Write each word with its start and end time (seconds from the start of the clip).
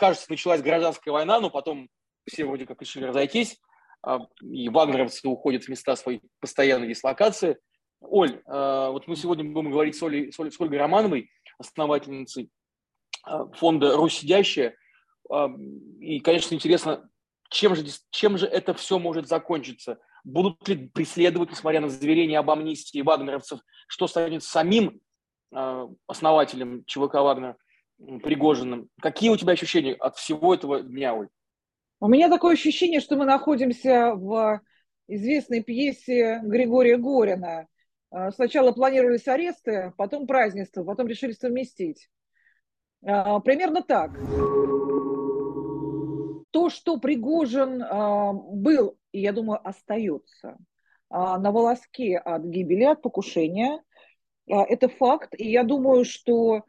кажется, 0.00 0.30
началась 0.30 0.62
гражданская 0.62 1.12
война, 1.12 1.40
но 1.40 1.50
потом 1.50 1.90
все 2.26 2.46
вроде 2.46 2.64
как 2.64 2.80
решили 2.80 3.04
разойтись, 3.04 3.60
а, 4.02 4.20
и 4.40 4.70
вагнеровцы 4.70 5.28
уходят 5.28 5.64
в 5.64 5.68
места 5.68 5.94
своей 5.94 6.22
постоянной 6.40 6.88
дислокации. 6.88 7.58
Оль, 8.00 8.40
а, 8.46 8.90
вот 8.90 9.06
мы 9.06 9.14
сегодня 9.14 9.44
будем 9.44 9.70
говорить 9.70 9.94
с, 9.94 10.02
Олей, 10.02 10.32
с, 10.32 10.40
Олей, 10.40 10.50
с 10.50 10.58
Ольгой 10.58 10.78
Романовой, 10.78 11.30
основательницей 11.58 12.50
фонда 13.56 13.94
«Русь 13.96 14.20
сидящая». 14.20 14.74
И, 16.00 16.20
конечно, 16.20 16.54
интересно, 16.54 17.10
чем 17.50 17.76
же, 17.76 17.84
чем 18.10 18.38
же 18.38 18.46
это 18.46 18.72
все 18.72 18.98
может 18.98 19.28
закончиться? 19.28 19.98
Будут 20.24 20.66
ли 20.66 20.88
преследовать, 20.88 21.50
несмотря 21.50 21.82
на 21.82 21.90
заверения 21.90 22.38
об 22.38 22.50
амнистии 22.50 23.02
вагнеровцев, 23.02 23.60
что 23.86 24.06
станет 24.06 24.42
самим 24.42 25.02
основателем 26.06 26.84
ЧВК 26.86 27.16
«Вагнер» 27.16 27.56
Пригожиным? 28.22 28.88
Какие 29.00 29.30
у 29.30 29.36
тебя 29.36 29.52
ощущения 29.52 29.94
от 29.94 30.16
всего 30.16 30.54
этого 30.54 30.80
дня, 30.80 31.14
Оль? 31.14 31.28
У 32.00 32.08
меня 32.08 32.30
такое 32.30 32.54
ощущение, 32.54 33.00
что 33.00 33.16
мы 33.16 33.26
находимся 33.26 34.14
в 34.14 34.60
известной 35.06 35.62
пьесе 35.62 36.40
Григория 36.42 36.96
Горина. 36.96 37.66
А, 38.10 38.30
сначала 38.32 38.72
планировались 38.72 39.28
аресты, 39.28 39.92
потом 39.96 40.26
празднество, 40.26 40.82
потом 40.82 41.08
решили 41.08 41.32
совместить. 41.32 42.08
А, 43.04 43.38
примерно 43.40 43.82
так. 43.82 44.12
То, 46.50 46.70
что 46.70 46.98
Пригожин 46.98 47.82
а, 47.82 48.32
был, 48.32 48.96
и 49.12 49.20
я 49.20 49.32
думаю, 49.32 49.60
остается 49.66 50.56
на 51.12 51.50
волоске 51.50 52.18
от 52.18 52.44
гибели, 52.44 52.84
от 52.84 53.02
покушения, 53.02 53.82
это 54.46 54.88
факт. 54.88 55.34
И 55.36 55.50
я 55.50 55.64
думаю, 55.64 56.04
что, 56.04 56.62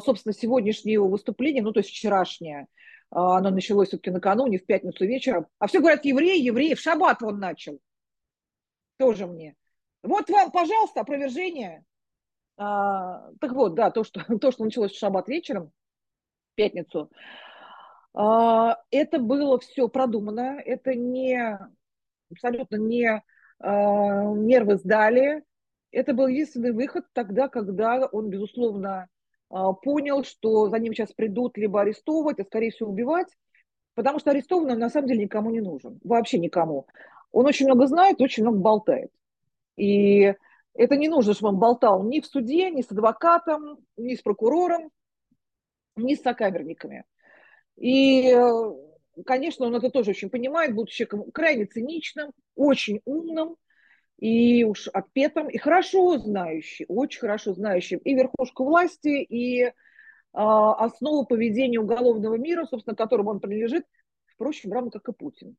собственно, 0.00 0.32
сегодняшнее 0.32 0.94
его 0.94 1.08
выступление, 1.08 1.62
ну, 1.62 1.72
то 1.72 1.80
есть 1.80 1.90
вчерашнее, 1.90 2.68
а, 3.10 3.38
оно 3.38 3.50
началось 3.50 3.88
все-таки 3.88 4.10
накануне, 4.10 4.58
в 4.58 4.66
пятницу 4.66 5.04
вечером. 5.04 5.46
А 5.58 5.66
все 5.66 5.80
говорят, 5.80 6.04
евреи, 6.04 6.40
евреи, 6.40 6.74
в 6.74 6.80
шаббат 6.80 7.22
он 7.22 7.38
начал. 7.38 7.78
Тоже 8.96 9.26
мне. 9.26 9.54
Вот 10.02 10.30
вам, 10.30 10.50
пожалуйста, 10.50 11.00
опровержение. 11.00 11.84
А, 12.56 13.30
так 13.40 13.52
вот, 13.52 13.74
да, 13.74 13.90
то 13.90 14.04
что, 14.04 14.20
то, 14.40 14.50
что 14.52 14.64
началось 14.64 14.92
в 14.92 14.98
шаббат 14.98 15.28
вечером, 15.28 15.72
в 16.52 16.54
пятницу, 16.54 17.10
а, 18.14 18.78
это 18.90 19.18
было 19.18 19.58
все 19.58 19.88
продумано, 19.88 20.60
это 20.64 20.94
не, 20.94 21.58
абсолютно 22.30 22.76
не 22.76 23.22
а, 23.58 24.22
нервы 24.34 24.76
сдали, 24.76 25.44
это 25.90 26.14
был 26.14 26.26
единственный 26.26 26.72
выход 26.72 27.04
тогда, 27.12 27.48
когда 27.48 28.06
он, 28.06 28.30
безусловно, 28.30 29.02
а, 29.02 29.06
понял, 29.82 30.24
что 30.24 30.68
за 30.68 30.78
ним 30.78 30.94
сейчас 30.94 31.12
придут 31.12 31.56
либо 31.58 31.82
арестовывать, 31.82 32.40
а 32.40 32.44
скорее 32.44 32.70
всего 32.70 32.90
убивать, 32.90 33.28
потому 33.94 34.18
что 34.18 34.30
арестованный 34.30 34.76
на 34.76 34.88
самом 34.88 35.08
деле 35.08 35.24
никому 35.24 35.50
не 35.50 35.60
нужен, 35.60 36.00
вообще 36.04 36.38
никому. 36.38 36.86
Он 37.30 37.46
очень 37.46 37.66
много 37.66 37.86
знает, 37.86 38.20
очень 38.20 38.42
много 38.42 38.58
болтает. 38.58 39.10
И 39.76 40.34
это 40.74 40.96
не 40.96 41.08
нужно, 41.08 41.34
чтобы 41.34 41.50
он 41.50 41.58
болтал 41.58 42.02
ни 42.02 42.20
в 42.20 42.26
суде, 42.26 42.70
ни 42.70 42.82
с 42.82 42.90
адвокатом, 42.90 43.78
ни 43.96 44.14
с 44.14 44.22
прокурором, 44.22 44.90
ни 45.96 46.14
с 46.14 46.22
сокамерниками. 46.22 47.04
И, 47.76 48.34
конечно, 49.26 49.66
он 49.66 49.74
это 49.74 49.90
тоже 49.90 50.10
очень 50.10 50.30
понимает, 50.30 50.74
будучи 50.74 51.04
крайне 51.04 51.66
циничным, 51.66 52.32
очень 52.54 53.00
умным, 53.04 53.56
и 54.22 54.62
уж 54.62 54.86
отпетым, 54.86 55.48
и 55.48 55.58
хорошо 55.58 56.16
знающим, 56.16 56.86
очень 56.88 57.18
хорошо 57.18 57.54
знающим 57.54 57.98
и 57.98 58.14
верхушку 58.14 58.64
власти, 58.64 59.20
и 59.20 59.64
э, 59.64 59.72
основу 60.32 61.26
поведения 61.26 61.80
уголовного 61.80 62.36
мира, 62.36 62.64
собственно, 62.66 62.94
которому 62.94 63.30
он 63.30 63.40
принадлежит, 63.40 63.84
впрочем, 64.26 64.72
равно 64.72 64.92
как 64.92 65.08
и 65.08 65.12
Путин. 65.12 65.56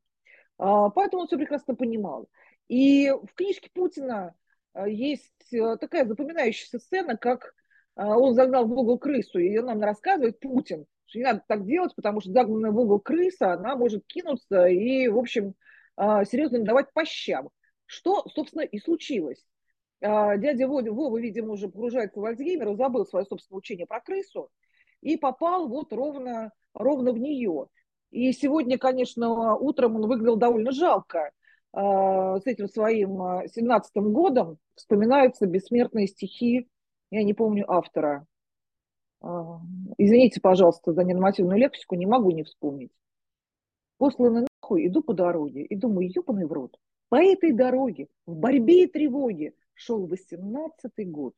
Э, 0.60 0.88
поэтому 0.96 1.24
он 1.24 1.28
все 1.28 1.36
прекрасно 1.36 1.76
понимал. 1.76 2.30
И 2.70 3.12
в 3.12 3.34
книжке 3.36 3.70
Путина 3.74 4.34
э, 4.76 4.90
есть 4.90 5.52
такая 5.82 6.06
запоминающаяся 6.06 6.80
сцена, 6.80 7.18
как 7.18 7.54
он 7.96 8.34
загнал 8.34 8.66
в 8.66 8.72
угол 8.72 8.98
крысу, 8.98 9.40
и 9.40 9.60
нам 9.60 9.82
рассказывает 9.82 10.40
Путин, 10.40 10.86
что 11.06 11.20
не 11.20 11.26
надо 11.26 11.44
так 11.50 11.66
делать, 11.66 11.94
потому 11.96 12.22
что 12.22 12.32
загнанная 12.32 12.72
в 12.72 12.80
угол 12.80 13.02
крыса, 13.02 13.52
она 13.52 13.76
может 13.76 14.06
кинуться 14.08 14.68
и, 14.68 15.10
в 15.10 15.18
общем, 15.18 15.54
серьезно 15.98 16.64
давать 16.64 16.94
по 16.94 17.04
щам. 17.04 17.50
Что, 17.94 18.26
собственно, 18.34 18.62
и 18.62 18.80
случилось. 18.80 19.46
А, 20.02 20.36
дядя 20.38 20.68
Вова, 20.68 20.90
Вова, 20.90 21.18
видимо, 21.20 21.54
уже 21.54 21.70
погружается 21.70 22.20
в 22.20 22.26
Альцгеймер, 22.26 22.76
забыл 22.76 23.06
свое 23.06 23.24
собственное 23.26 23.60
учение 23.60 23.86
про 23.86 24.02
крысу 24.02 24.50
и 25.02 25.16
попал 25.16 25.68
вот 25.68 25.94
ровно, 25.94 26.52
ровно 26.74 27.12
в 27.14 27.20
нее. 27.20 27.68
И 28.10 28.32
сегодня, 28.32 28.80
конечно, 28.80 29.56
утром 29.56 29.96
он 29.98 30.08
выглядел 30.08 30.38
довольно 30.38 30.72
жалко. 30.72 31.32
А, 31.72 32.40
с 32.40 32.48
этим 32.48 32.68
своим 32.68 33.22
17-м 33.22 34.12
годом 34.12 34.58
вспоминаются 34.74 35.46
бессмертные 35.46 36.08
стихи, 36.08 36.68
я 37.12 37.24
не 37.24 37.36
помню 37.36 37.72
автора. 37.72 38.26
А, 39.22 39.60
извините, 40.00 40.42
пожалуйста, 40.42 40.94
за 40.94 41.04
ненормативную 41.04 41.60
лексику, 41.60 41.94
не 41.94 42.08
могу 42.08 42.32
не 42.32 42.44
вспомнить. 42.44 42.92
Посланный 43.98 44.48
нахуй, 44.64 44.88
иду 44.88 45.04
по 45.04 45.14
дороге 45.14 45.64
и 45.64 45.76
думаю, 45.76 46.10
ебаный 46.10 46.48
в 46.48 46.52
рот. 46.52 46.76
По 47.14 47.24
этой 47.24 47.52
дороге 47.52 48.08
в 48.26 48.36
борьбе 48.36 48.86
и 48.86 48.88
тревоге 48.88 49.54
шел 49.76 50.08
18-й 50.08 51.06
год. 51.06 51.36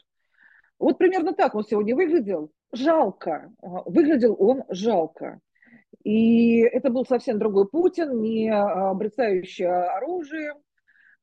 Вот 0.80 0.98
примерно 0.98 1.34
так 1.34 1.54
он 1.54 1.66
сегодня 1.66 1.94
выглядел. 1.98 2.50
Жалко. 2.72 3.52
Выглядел 3.62 4.38
он 4.40 4.64
жалко. 4.70 5.42
И 6.06 6.60
это 6.62 6.90
был 6.90 7.06
совсем 7.06 7.40
другой 7.40 7.68
Путин, 7.68 8.22
не 8.22 8.50
обрицающий 8.50 9.68
оружием, 9.68 10.56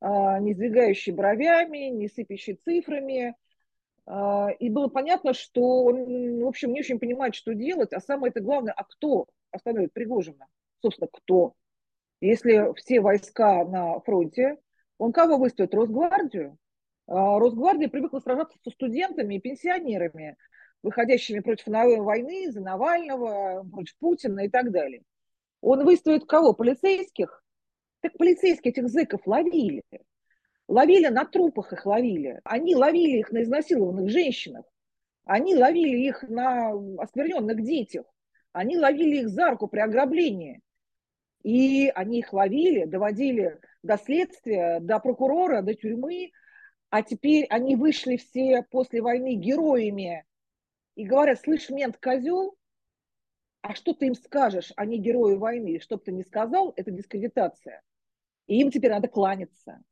не 0.02 0.52
сдвигающий 0.52 1.14
бровями, 1.14 1.88
не 1.88 2.08
сыпящий 2.08 2.56
цифрами. 2.56 3.34
И 4.58 4.68
было 4.68 4.88
понятно, 4.88 5.32
что 5.32 5.84
он, 5.84 6.42
в 6.42 6.46
общем, 6.46 6.74
не 6.74 6.80
очень 6.80 6.98
понимает, 6.98 7.34
что 7.34 7.54
делать, 7.54 7.94
а 7.94 8.00
самое 8.00 8.30
это 8.30 8.40
главное, 8.40 8.74
а 8.76 8.84
кто 8.84 9.28
остановит 9.50 9.94
Пригожина? 9.94 10.46
Собственно, 10.82 11.08
кто? 11.10 11.54
Если 12.22 12.72
все 12.76 13.00
войска 13.00 13.64
на 13.64 13.98
фронте, 13.98 14.56
он 14.96 15.12
кого 15.12 15.38
выставит? 15.38 15.74
Росгвардию? 15.74 16.56
А 17.08 17.40
Росгвардия 17.40 17.88
привыкла 17.88 18.20
сражаться 18.20 18.56
со 18.62 18.70
студентами 18.70 19.34
и 19.34 19.40
пенсионерами, 19.40 20.36
выходящими 20.84 21.40
против 21.40 21.66
войны, 21.66 22.52
за 22.52 22.60
Навального, 22.60 23.68
против 23.68 23.96
Путина 23.96 24.46
и 24.46 24.48
так 24.48 24.70
далее. 24.70 25.02
Он 25.62 25.84
выставит 25.84 26.24
кого? 26.24 26.52
Полицейских? 26.52 27.42
Так 28.02 28.12
полицейские 28.16 28.70
этих 28.70 28.88
зэков 28.88 29.26
ловили. 29.26 29.82
Ловили 30.68 31.08
на 31.08 31.24
трупах 31.24 31.72
их 31.72 31.84
ловили. 31.86 32.40
Они 32.44 32.76
ловили 32.76 33.18
их 33.18 33.32
на 33.32 33.42
изнасилованных 33.42 34.08
женщинах. 34.10 34.64
Они 35.24 35.56
ловили 35.56 36.06
их 36.06 36.22
на 36.22 36.70
оскверненных 37.00 37.64
детях. 37.64 38.06
Они 38.52 38.78
ловили 38.78 39.22
их 39.22 39.28
за 39.28 39.50
руку 39.50 39.66
при 39.66 39.80
ограблении. 39.80 40.60
И 41.42 41.88
они 41.94 42.20
их 42.20 42.32
ловили, 42.32 42.84
доводили 42.84 43.58
до 43.82 43.96
следствия, 43.96 44.80
до 44.80 44.98
прокурора, 45.00 45.62
до 45.62 45.74
тюрьмы, 45.74 46.32
а 46.90 47.02
теперь 47.02 47.46
они 47.46 47.74
вышли 47.74 48.16
все 48.16 48.62
после 48.70 49.00
войны 49.00 49.34
героями 49.34 50.24
и 50.94 51.04
говорят, 51.04 51.40
слышь, 51.40 51.70
мент, 51.70 51.96
козел, 51.96 52.56
а 53.62 53.74
что 53.74 53.94
ты 53.94 54.08
им 54.08 54.14
скажешь, 54.14 54.72
они 54.76 54.98
герои 54.98 55.36
войны, 55.36 55.80
что 55.80 55.96
бы 55.96 56.02
ты 56.02 56.12
ни 56.12 56.22
сказал, 56.22 56.72
это 56.76 56.90
дискредитация. 56.90 57.82
И 58.46 58.60
им 58.60 58.70
теперь 58.70 58.90
надо 58.90 59.08
кланяться. 59.08 59.82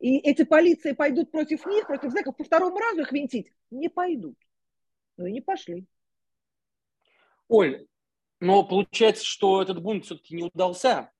И 0.00 0.18
эти 0.18 0.42
полиции 0.42 0.92
пойдут 0.92 1.30
против 1.30 1.64
них, 1.66 1.86
против 1.86 2.10
зэков, 2.10 2.36
по 2.36 2.44
второму 2.44 2.78
разу 2.78 3.02
их 3.02 3.12
винтить? 3.12 3.52
Не 3.70 3.88
пойдут. 3.88 4.36
Ну 5.16 5.26
и 5.26 5.32
не 5.32 5.40
пошли. 5.40 5.86
Оль, 7.46 7.86
но 8.42 8.64
получается, 8.64 9.24
что 9.24 9.62
этот 9.62 9.80
бунт 9.80 10.04
все-таки 10.04 10.34
не 10.34 10.42
удался. 10.42 11.12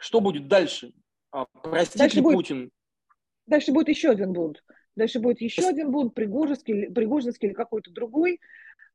Что 0.00 0.20
будет 0.22 0.48
дальше? 0.48 0.94
А, 1.30 1.44
простит 1.44 1.98
дальше 1.98 2.16
ли 2.16 2.22
будет, 2.22 2.34
Путин? 2.34 2.70
Дальше 3.46 3.72
будет 3.72 3.90
еще 3.90 4.08
один 4.08 4.32
бунт. 4.32 4.64
Дальше 4.96 5.20
будет 5.20 5.42
еще 5.42 5.68
один 5.68 5.90
бунт, 5.92 6.14
Пригожинский, 6.14 6.90
Пригожинский 6.90 7.48
или 7.48 7.54
какой-то 7.54 7.90
другой. 7.90 8.40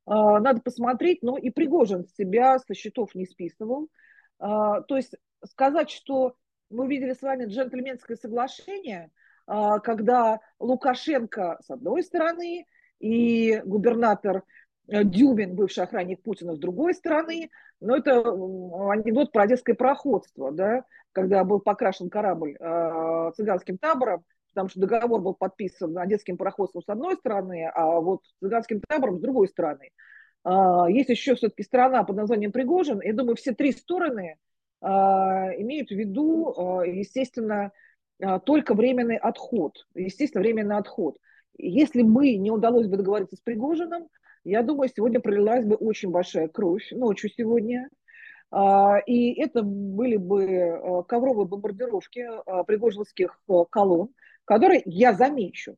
А, 0.08 0.40
надо 0.40 0.60
посмотреть, 0.62 1.22
но 1.22 1.38
и 1.38 1.52
Пригожин 1.52 2.08
себя 2.18 2.58
со 2.58 2.74
счетов 2.74 3.14
не 3.14 3.28
списывал. 3.28 3.90
А, 4.40 4.82
то 4.82 4.98
есть 4.98 5.14
сказать, 5.46 5.92
что 5.92 6.36
мы 6.72 6.88
видели 6.88 7.14
с 7.14 7.22
вами 7.22 7.46
джентльменское 7.46 8.18
соглашение, 8.18 9.12
когда 9.46 10.42
Лукашенко 10.60 11.60
с 11.62 11.70
одной 11.70 12.04
стороны 12.04 12.66
и 13.00 13.62
губернатор 13.64 14.44
Дюбин, 14.88 15.56
бывший 15.56 15.84
охранник 15.84 16.22
Путина, 16.24 16.56
с 16.56 16.60
другой 16.60 16.94
стороны. 16.94 17.50
Но 17.80 17.96
это 17.96 18.20
анекдот 18.20 19.32
про 19.32 19.44
одесское 19.44 19.76
проходство, 19.76 20.52
да, 20.52 20.84
когда 21.12 21.44
был 21.44 21.60
покрашен 21.60 22.10
корабль 22.10 22.56
э, 22.60 23.32
цыганским 23.36 23.78
табором, 23.78 24.24
потому 24.50 24.70
что 24.70 24.80
договор 24.80 25.22
был 25.22 25.36
подписан 25.36 25.98
одесским 25.98 26.38
пароходством 26.38 26.82
с 26.82 26.90
одной 26.90 27.16
стороны, 27.18 27.70
а 27.76 28.00
вот 28.00 28.22
цыганским 28.40 28.82
табором 28.88 29.18
с 29.18 29.22
другой 29.22 29.48
стороны. 29.48 29.92
Есть 30.88 31.10
еще 31.10 31.36
все-таки 31.36 31.64
страна 31.64 32.04
под 32.04 32.16
названием 32.16 32.52
Пригожин. 32.52 33.02
Я 33.02 33.14
думаю, 33.14 33.36
все 33.36 33.54
три 33.54 33.74
стороны 33.74 34.38
имеют 34.82 35.90
в 35.90 35.96
виду, 35.96 36.82
естественно, 36.86 37.72
только 38.46 38.74
временный 38.74 39.18
отход. 39.18 39.86
Естественно, 39.94 40.42
временный 40.42 40.78
отход. 40.78 41.18
Если 41.58 42.02
бы 42.02 42.38
не 42.38 42.50
удалось 42.50 42.88
бы 42.88 42.98
договориться 42.98 43.36
с 43.36 43.42
Пригожиным, 43.42 44.08
я 44.50 44.64
думаю, 44.64 44.90
сегодня 44.96 45.20
пролилась 45.20 45.66
бы 45.66 45.76
очень 45.76 46.10
большая 46.10 46.48
кровь, 46.48 46.88
ночью 46.92 47.30
сегодня. 47.30 47.90
И 49.08 49.42
это 49.42 49.62
были 49.62 50.16
бы 50.16 51.04
ковровые 51.08 51.48
бомбардировки 51.48 52.26
пригожинских 52.66 53.42
колонн, 53.70 54.10
которые, 54.46 54.82
я 54.86 55.14
замечу, 55.14 55.76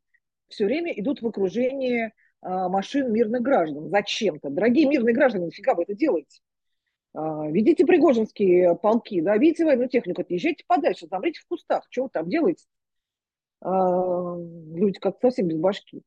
все 0.50 0.66
время 0.66 0.92
идут 0.94 1.22
в 1.22 1.28
окружении 1.28 2.12
а, 2.42 2.70
машин 2.70 3.12
мирных 3.12 3.42
граждан. 3.42 3.90
Зачем-то. 3.90 4.50
Дорогие 4.50 4.88
мирные 4.88 5.14
граждане, 5.14 5.46
нафига 5.46 5.76
вы 5.76 5.84
это 5.84 5.96
делаете? 5.96 6.42
А, 7.14 7.48
видите 7.48 7.86
пригожинские 7.86 8.76
полки, 8.76 9.22
да, 9.22 9.38
видите 9.38 9.66
военную 9.66 9.90
технику, 9.90 10.22
отъезжайте 10.22 10.64
подальше, 10.68 11.08
замрите 11.08 11.40
в 11.40 11.48
кустах, 11.48 11.86
что 11.90 12.04
вы 12.04 12.10
там 12.10 12.30
делаете? 12.30 12.66
А, 13.62 14.36
люди 14.38 15.00
как-то 15.00 15.30
совсем 15.30 15.48
без 15.48 15.58
башки. 15.58 16.04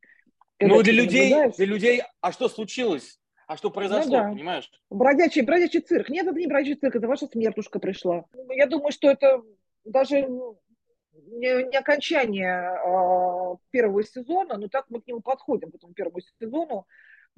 Когда 0.63 0.77
ну, 0.77 0.83
для 0.83 0.93
людей, 0.93 1.35
для 1.57 1.67
людей, 1.67 2.03
а 2.21 2.33
что 2.33 2.49
случилось? 2.49 3.19
А 3.49 3.57
что 3.57 3.71
произошло, 3.71 4.19
ну, 4.19 4.23
да. 4.23 4.31
понимаешь? 4.31 4.71
Бродячий, 4.91 5.43
бродячий 5.43 5.81
цирк. 5.81 6.09
Нет, 6.09 6.27
это 6.27 6.39
не 6.39 6.47
бродячий 6.47 6.77
цирк, 6.77 6.95
это 6.97 7.09
ваша 7.09 7.27
смертушка 7.27 7.81
пришла. 7.81 8.25
Я 8.51 8.67
думаю, 8.67 8.93
что 8.93 9.11
это 9.11 9.43
даже 9.85 10.23
не, 10.23 11.69
не 11.69 11.77
окончание 11.77 12.79
э, 12.79 13.57
первого 13.71 14.05
сезона, 14.05 14.57
но 14.57 14.69
так 14.69 14.87
мы 14.89 15.01
к 15.01 15.07
нему 15.09 15.21
подходим, 15.21 15.73
к 15.73 15.75
этому 15.75 15.93
первому 15.95 16.21
сезону, 16.39 16.87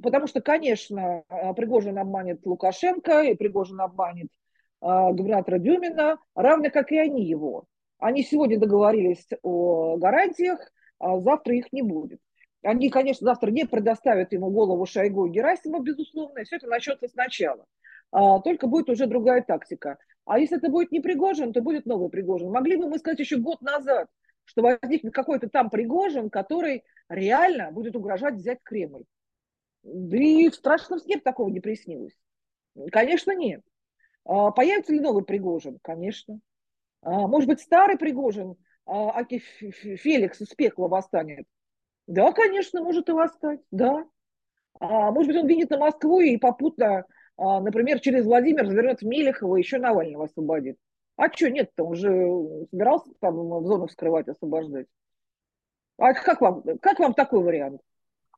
потому 0.02 0.26
что, 0.26 0.42
конечно, 0.42 1.24
а, 1.28 1.54
Пригожин 1.54 1.98
обманет 1.98 2.44
Лукашенко, 2.44 3.22
и 3.22 3.34
Пригожин 3.34 3.80
обманет 3.80 4.28
э, 4.82 4.86
губернатора 5.12 5.58
Дюмина, 5.58 6.18
равно 6.34 6.70
как 6.70 6.92
и 6.92 6.98
они 6.98 7.24
его. 7.24 7.64
Они 7.98 8.22
сегодня 8.22 8.58
договорились 8.58 9.26
о 9.42 9.96
гарантиях, 9.96 10.60
а 10.98 11.18
завтра 11.20 11.56
их 11.56 11.72
не 11.72 11.82
будет. 11.82 12.20
Они, 12.64 12.88
конечно, 12.88 13.26
завтра 13.26 13.50
не 13.50 13.66
предоставят 13.66 14.32
ему 14.32 14.50
голову 14.50 14.86
Шойгу 14.86 15.26
и 15.26 15.30
Герасимов, 15.30 15.84
безусловно, 15.84 16.38
и 16.38 16.44
все 16.44 16.56
это 16.56 16.66
начнется 16.66 17.06
сначала. 17.08 17.66
А, 18.10 18.40
только 18.40 18.66
будет 18.66 18.88
уже 18.88 19.06
другая 19.06 19.42
тактика. 19.42 19.98
А 20.24 20.38
если 20.38 20.56
это 20.56 20.70
будет 20.70 20.90
не 20.90 21.00
Пригожин, 21.00 21.52
то 21.52 21.60
будет 21.60 21.84
новый 21.84 22.08
Пригожин. 22.08 22.50
Могли 22.50 22.76
бы 22.76 22.88
мы 22.88 22.98
сказать 22.98 23.18
еще 23.18 23.36
год 23.36 23.60
назад, 23.60 24.08
что 24.44 24.62
возникнет 24.62 25.12
какой-то 25.12 25.50
там 25.50 25.68
Пригожин, 25.68 26.30
который 26.30 26.84
реально 27.10 27.70
будет 27.70 27.96
угрожать 27.96 28.34
взять 28.34 28.60
Кремль. 28.62 29.04
Да 29.82 30.16
и 30.16 30.48
в 30.48 30.54
страшном 30.54 31.00
сне 31.00 31.20
такого 31.20 31.50
не 31.50 31.60
приснилось. 31.60 32.16
Конечно, 32.90 33.34
нет. 33.34 33.60
А 34.24 34.50
появится 34.52 34.94
ли 34.94 35.00
новый 35.00 35.24
Пригожин? 35.24 35.78
Конечно. 35.82 36.40
А 37.02 37.26
может 37.26 37.48
быть, 37.48 37.60
старый 37.60 37.98
Пригожин, 37.98 38.56
а, 38.86 39.10
Аки 39.18 39.38
Феликс 39.38 40.40
из 40.40 40.48
пекла 40.48 40.88
восстанет? 40.88 41.44
Да, 42.06 42.32
конечно, 42.32 42.82
может 42.82 43.08
и 43.08 43.12
восстать, 43.12 43.60
да. 43.70 44.06
А 44.80 45.10
может 45.10 45.32
быть, 45.32 45.40
он 45.42 45.46
видит 45.46 45.70
на 45.70 45.78
Москву 45.78 46.20
и 46.20 46.36
попутно 46.36 47.06
а, 47.36 47.60
например, 47.60 48.00
через 48.00 48.24
Владимир 48.24 48.66
завернет 48.66 49.02
Мелехова, 49.02 49.56
еще 49.56 49.78
Навального 49.78 50.24
освободит. 50.24 50.76
А 51.16 51.32
что 51.32 51.50
нет-то, 51.50 51.84
он 51.84 51.94
же 51.94 52.66
собирался 52.70 53.10
там 53.20 53.36
в 53.36 53.66
зону 53.66 53.86
вскрывать, 53.86 54.28
освобождать. 54.28 54.86
А 55.98 56.12
как 56.12 56.40
вам, 56.40 56.62
как 56.80 56.98
вам 56.98 57.14
такой 57.14 57.42
вариант? 57.42 57.80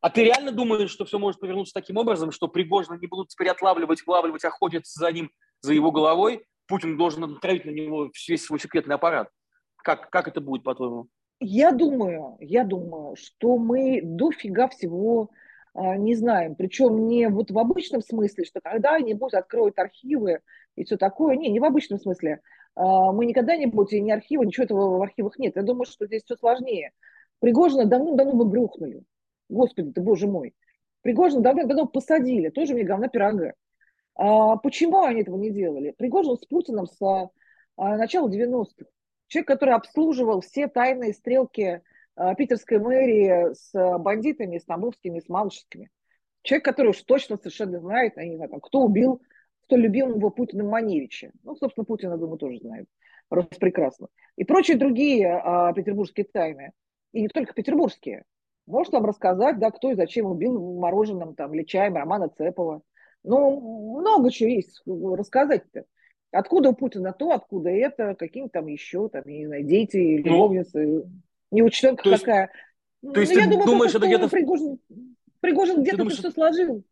А 0.03 0.11
ты 0.11 0.25
реально 0.25 0.53
думаешь, 0.53 0.91
что 0.91 1.05
все 1.05 1.19
может 1.19 1.41
повернуться 1.41 1.73
таким 1.73 1.97
образом, 1.97 2.31
что 2.31 2.49
Пригожина 2.49 2.99
не 2.99 3.07
будут 3.07 3.29
теперь 3.29 3.49
отлавливать, 3.49 4.07
вылавливать, 4.07 4.45
охотиться 4.45 4.99
за 4.99 5.11
ним, 5.11 5.31
за 5.61 5.73
его 5.73 5.91
головой? 5.91 6.47
Путин 6.67 6.99
должен 6.99 7.25
отправить 7.25 7.65
на 7.65 7.71
него 7.71 8.11
весь 8.29 8.45
свой 8.45 8.61
секретный 8.61 8.97
аппарат. 8.97 9.31
Как, 9.77 10.11
как 10.11 10.29
это 10.29 10.41
будет, 10.41 10.65
по-твоему? 10.65 11.09
Я 11.41 11.73
думаю, 11.73 12.37
я 12.41 12.65
думаю, 12.65 13.17
что 13.17 13.59
мы 13.59 14.01
дофига 14.03 14.69
всего 14.69 15.31
а, 15.75 15.97
не 15.97 16.15
знаем. 16.15 16.55
Причем 16.55 17.07
не 17.07 17.29
вот 17.29 17.51
в 17.51 17.59
обычном 17.59 18.01
смысле, 18.01 18.45
что 18.45 18.61
когда-нибудь 18.63 19.35
откроют 19.35 19.79
архивы 19.79 20.41
и 20.77 20.85
все 20.85 20.97
такое. 20.97 21.37
Не, 21.37 21.51
не 21.51 21.61
в 21.61 21.65
обычном 21.65 21.99
смысле. 21.99 22.41
А, 22.75 23.13
мы 23.13 23.27
никогда 23.27 23.57
не 23.57 23.67
будем, 23.67 24.05
ни 24.05 24.11
архивы, 24.11 24.47
ничего 24.47 24.65
этого 24.65 24.99
в 24.99 25.03
архивах 25.03 25.39
нет. 25.39 25.57
Я 25.57 25.63
думаю, 25.63 25.85
что 25.85 26.07
здесь 26.07 26.25
все 26.25 26.37
сложнее. 26.37 26.93
Пригожина 27.41 27.85
давно-давно 27.85 28.33
бы 28.33 28.49
грохнули. 28.49 29.03
Господи 29.51 29.93
ты, 29.93 30.01
боже 30.01 30.27
мой. 30.27 30.55
Пригожина 31.03 31.43
давно-давно 31.43 31.87
посадили. 31.87 32.49
Тоже 32.49 32.73
мне 32.73 32.85
говна 32.85 33.09
пирога. 33.09 33.53
А 34.15 34.57
почему 34.57 35.03
они 35.03 35.21
этого 35.21 35.37
не 35.37 35.51
делали? 35.51 35.91
Пригожин 35.91 36.37
с 36.39 36.47
Путиным 36.47 36.87
с 36.87 36.99
а, 37.03 37.29
начала 37.99 38.31
90-х. 38.31 38.87
Человек, 39.29 39.49
который 39.49 39.75
обслуживал 39.75 40.41
все 40.41 40.69
тайные 40.69 41.13
стрелки 41.13 41.83
Э, 42.17 42.35
питерской 42.35 42.79
мэрии 42.79 43.53
с 43.53 43.99
бандитами, 43.99 44.59
стамбульскими, 44.59 45.21
с 45.21 45.29
малышскими. 45.29 45.91
Человек, 46.43 46.65
который 46.65 46.89
уж 46.89 47.03
точно 47.03 47.37
совершенно 47.37 47.79
знает, 47.79 48.15
я 48.17 48.25
не 48.25 48.37
знаю, 48.37 48.51
там, 48.51 48.61
кто 48.61 48.83
убил, 48.83 49.21
кто 49.67 49.77
любил 49.77 50.15
его 50.15 50.31
Путина 50.31 50.65
Маневича. 50.65 51.33
Ну, 51.43 51.57
собственно, 51.57 51.85
Путин, 51.85 52.11
я 52.11 52.17
думаю, 52.17 52.39
тоже 52.39 52.59
знает. 52.59 52.87
Просто 53.29 53.59
прекрасно. 53.59 54.09
И 54.37 54.45
прочие 54.45 54.77
другие 54.77 55.29
а, 55.29 55.73
петербургские 55.73 56.25
тайны. 56.25 56.73
И 57.13 57.23
не 57.23 57.29
только 57.29 57.53
петербургские. 57.53 58.25
Может 58.67 58.93
вам 58.93 59.05
рассказать, 59.05 59.59
да, 59.59 59.71
кто 59.71 59.91
и 59.91 59.97
зачем 59.97 60.27
убил 60.27 60.79
мороженым 60.79 61.35
там, 61.35 61.53
или 61.53 61.65
чаем 61.65 61.97
Романа 61.97 62.29
Цепова. 62.29 62.83
Ну, 63.25 63.99
много 64.01 64.31
чего 64.31 64.51
есть 64.51 64.81
рассказать-то. 64.87 65.85
Откуда 66.37 66.71
у 66.71 66.75
Путина 66.75 67.13
то, 67.13 67.33
откуда 67.33 67.71
это, 67.71 68.15
какие 68.15 68.49
там 68.49 68.67
еще, 68.67 69.09
там, 69.09 69.23
я 69.27 69.39
не 69.39 69.47
знаю, 69.47 69.65
дети, 69.65 70.23
ну, 70.25 70.33
любовницы 70.33 71.05
не 71.51 71.63
есть, 71.63 72.25
какая. 72.25 72.47
То 72.47 72.53
ну, 73.03 73.21
есть 73.21 73.33
ну, 73.33 73.39
ты 73.39 73.45
я 73.45 73.51
думаю, 73.51 73.67
думаешь, 73.67 73.95
это 73.95 74.07
где-то... 74.07 74.29
Пригожин, 74.29 74.79
Пригожин 75.41 75.83
где-то 75.83 75.99
думаешь, 75.99 76.19
все 76.19 76.31
сложил. 76.31 76.85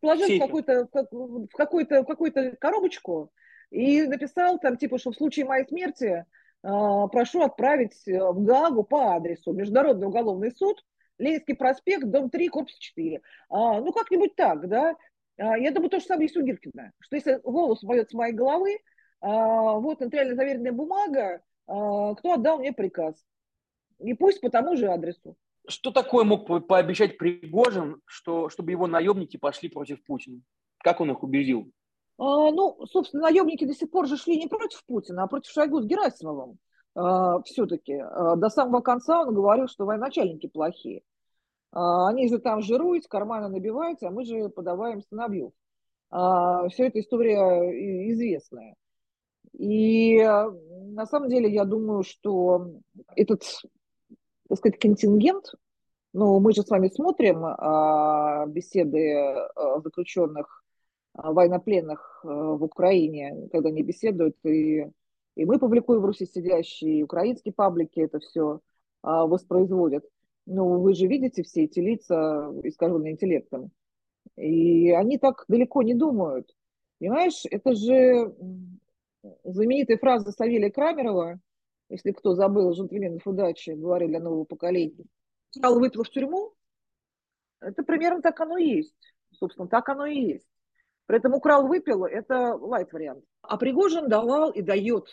Сложил 0.00 0.36
в 0.36 0.38
какую-то, 0.38 0.88
в 0.92 1.56
какую-то, 1.56 2.02
в 2.02 2.06
какую-то 2.06 2.56
коробочку 2.58 3.30
и 3.70 4.02
написал 4.02 4.58
там, 4.58 4.76
типа, 4.76 4.98
что 4.98 5.10
в 5.10 5.16
случае 5.16 5.46
моей 5.46 5.66
смерти 5.66 6.04
э, 6.04 6.24
прошу 6.62 7.42
отправить 7.42 7.94
в 8.06 8.44
Гаагу 8.44 8.84
по 8.84 9.14
адресу 9.14 9.52
Международный 9.52 10.06
уголовный 10.06 10.52
суд, 10.52 10.84
Ленинский 11.18 11.54
проспект, 11.54 12.04
дом 12.04 12.30
3, 12.30 12.48
корпус 12.48 12.76
4. 12.76 13.20
А, 13.48 13.80
ну, 13.80 13.92
как-нибудь 13.92 14.34
так, 14.34 14.68
да. 14.68 14.96
А, 15.38 15.58
я 15.58 15.70
думаю, 15.72 15.90
то 15.90 16.00
же 16.00 16.06
самое 16.06 16.26
есть 16.26 16.36
у 16.36 16.42
Гиркина, 16.42 16.92
что 17.00 17.16
если 17.16 17.40
волос 17.42 17.82
упадет 17.82 18.10
с 18.10 18.14
моей 18.14 18.32
головы, 18.32 18.78
а, 19.20 19.74
вот 19.74 20.00
нотариально 20.00 20.34
заверенная 20.34 20.72
бумага, 20.72 21.42
а, 21.66 22.14
кто 22.14 22.34
отдал 22.34 22.58
мне 22.58 22.72
приказ. 22.72 23.16
И 23.98 24.14
пусть 24.14 24.40
по 24.40 24.50
тому 24.50 24.76
же 24.76 24.88
адресу. 24.88 25.36
Что 25.66 25.90
такое 25.90 26.24
мог 26.24 26.46
пообещать 26.66 27.16
Пригожин, 27.16 28.02
что, 28.04 28.50
чтобы 28.50 28.70
его 28.70 28.86
наемники 28.86 29.38
пошли 29.38 29.70
против 29.70 30.04
Путина? 30.04 30.42
Как 30.78 31.00
он 31.00 31.10
их 31.10 31.22
убедил? 31.22 31.70
А, 32.18 32.50
ну, 32.50 32.84
собственно, 32.86 33.24
наемники 33.24 33.64
до 33.64 33.74
сих 33.74 33.90
пор 33.90 34.06
же 34.06 34.16
шли 34.16 34.36
не 34.36 34.46
против 34.46 34.84
Путина, 34.84 35.24
а 35.24 35.26
против 35.26 35.52
Шойгу 35.52 35.80
с 35.80 35.86
Герасимовым. 35.86 36.58
А, 36.94 37.42
все-таки 37.42 37.94
а, 37.94 38.36
до 38.36 38.50
самого 38.50 38.82
конца 38.82 39.22
он 39.22 39.34
говорил, 39.34 39.68
что 39.68 39.86
военачальники 39.86 40.46
плохие. 40.46 41.02
А, 41.74 42.08
они 42.08 42.28
же 42.28 42.38
там 42.38 42.62
жируют, 42.62 43.08
карманы 43.08 43.48
набиваются, 43.48 44.08
а 44.08 44.10
мы 44.10 44.24
же 44.24 44.48
подаваем 44.48 45.02
сыновью. 45.02 45.52
А, 46.10 46.68
все 46.68 46.86
эта 46.86 47.00
история 47.00 48.12
известная. 48.12 48.76
И 49.52 50.20
а, 50.20 50.50
на 50.50 51.04
самом 51.06 51.28
деле 51.28 51.52
я 51.52 51.64
думаю, 51.64 52.04
что 52.04 52.70
этот 53.16 53.42
так 54.48 54.58
сказать, 54.58 54.78
контингент, 54.78 55.54
но 56.12 56.38
мы 56.38 56.52
же 56.52 56.62
с 56.62 56.70
вами 56.70 56.88
смотрим 56.88 57.40
беседы 58.52 59.48
заключенных 59.82 60.62
военнопленных 61.14 62.20
в 62.22 62.62
Украине, 62.62 63.48
когда 63.50 63.70
они 63.70 63.82
беседуют, 63.82 64.36
и, 64.44 64.86
и 65.34 65.44
мы 65.44 65.58
публикуем 65.58 66.02
в 66.02 66.04
Руси 66.04 66.26
сидящие, 66.26 66.98
и 66.98 67.02
украинские 67.02 67.54
паблики 67.54 68.00
это 68.00 68.20
все 68.20 68.60
воспроизводят. 69.02 70.04
Но 70.46 70.80
вы 70.80 70.94
же 70.94 71.06
видите 71.06 71.42
все 71.42 71.64
эти 71.64 71.80
лица, 71.80 72.52
искаженные 72.62 73.12
интеллектом. 73.12 73.70
И 74.36 74.90
они 74.90 75.18
так 75.18 75.44
далеко 75.48 75.82
не 75.82 75.94
думают. 75.94 76.54
Понимаешь, 76.98 77.42
это 77.50 77.74
же 77.74 78.34
знаменитая 79.44 79.98
фраза 79.98 80.32
Савелия 80.32 80.70
Крамерова– 80.70 81.40
если 81.88 82.12
кто 82.12 82.34
забыл, 82.34 82.72
джентльменов 82.72 83.26
удачи, 83.26 83.70
говорили 83.70 84.10
для 84.10 84.20
нового 84.20 84.44
поколения, 84.44 85.04
сразу 85.50 85.78
выпил 85.78 86.02
в 86.02 86.10
тюрьму, 86.10 86.54
это 87.60 87.82
примерно 87.82 88.22
так 88.22 88.40
оно 88.40 88.56
и 88.56 88.66
есть. 88.66 89.14
Собственно, 89.32 89.68
так 89.68 89.88
оно 89.88 90.06
и 90.06 90.18
есть. 90.18 90.48
При 91.06 91.18
этом 91.18 91.34
украл, 91.34 91.66
выпил– 91.66 92.04
это 92.06 92.54
лайт-вариант. 92.54 93.24
А 93.42 93.58
Пригожин 93.58 94.08
давал 94.08 94.50
и 94.50 94.62
дает 94.62 95.06